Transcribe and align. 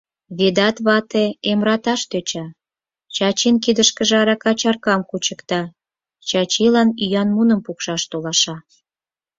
—Ведат 0.37 0.77
вате 0.85 1.23
эмраташ 1.51 2.01
тӧча, 2.11 2.45
Чачин 3.15 3.55
кидышке 3.63 4.03
арака 4.21 4.51
чаркам 4.59 5.01
кучыкта, 5.09 5.61
Чачилан 6.27 6.89
ӱян 7.03 7.29
муным 7.35 7.59
пукшаш 7.65 8.01
толаша. 8.11 8.55